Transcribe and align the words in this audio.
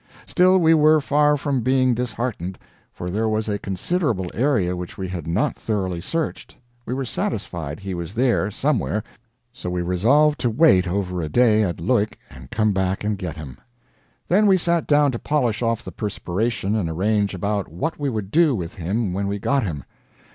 Still, 0.25 0.57
we 0.57 0.73
were 0.73 0.99
far 0.99 1.37
from 1.37 1.61
being 1.61 1.93
disheartened, 1.93 2.57
for 2.91 3.11
there 3.11 3.29
was 3.29 3.47
a 3.47 3.59
considerable 3.59 4.31
area 4.33 4.75
which 4.75 4.97
we 4.97 5.07
had 5.07 5.27
not 5.27 5.55
thoroughly 5.55 6.01
searched; 6.01 6.55
we 6.87 6.93
were 6.95 7.05
satisfied 7.05 7.79
he 7.79 7.93
was 7.93 8.15
there, 8.15 8.49
somewhere, 8.49 9.03
so 9.53 9.69
we 9.69 9.83
resolved 9.83 10.39
to 10.39 10.49
wait 10.49 10.87
over 10.87 11.21
a 11.21 11.29
day 11.29 11.61
at 11.61 11.79
Leuk 11.79 12.17
and 12.31 12.49
come 12.49 12.71
back 12.73 13.03
and 13.03 13.19
get 13.19 13.35
him. 13.37 13.59
Then 14.27 14.47
we 14.47 14.57
sat 14.57 14.87
down 14.87 15.11
to 15.11 15.19
polish 15.19 15.61
off 15.61 15.83
the 15.85 15.91
perspiration 15.91 16.73
and 16.73 16.89
arrange 16.89 17.35
about 17.35 17.67
what 17.67 17.99
we 17.99 18.09
would 18.09 18.31
do 18.31 18.55
with 18.55 18.73
him 18.73 19.13
when 19.13 19.27
we 19.27 19.37
got 19.37 19.61
him. 19.61 19.83